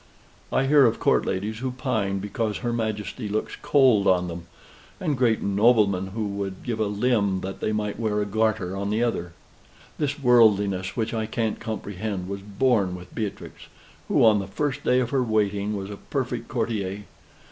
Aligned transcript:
I 0.51 0.65
hear 0.65 0.87
of 0.87 0.99
Court 0.99 1.27
ladies 1.27 1.59
who 1.59 1.69
pine 1.69 2.17
because 2.17 2.57
her 2.65 2.73
Majesty 2.73 3.29
looks 3.29 3.55
cold 3.61 4.07
on 4.07 4.27
them; 4.27 4.47
and 4.99 5.15
great 5.15 5.43
noblemen 5.43 6.07
who 6.07 6.25
would 6.25 6.63
give 6.63 6.79
a 6.79 6.87
limb 6.87 7.41
that 7.41 7.59
they 7.59 7.71
might 7.71 7.99
wear 7.99 8.19
a 8.19 8.25
garter 8.25 8.75
on 8.75 8.89
the 8.89 9.03
other. 9.03 9.33
This 9.99 10.17
worldliness, 10.17 10.97
which 10.97 11.13
I 11.13 11.27
can't 11.27 11.59
comprehend, 11.59 12.27
was 12.27 12.41
born 12.41 12.95
with 12.95 13.13
Beatrix, 13.13 13.67
who, 14.07 14.25
on 14.25 14.39
the 14.39 14.47
first 14.47 14.83
day 14.83 15.01
of 15.01 15.11
her 15.11 15.21
waiting, 15.21 15.75
was 15.75 15.91
a 15.91 15.97
perfect 15.97 16.47
courtier. 16.47 17.01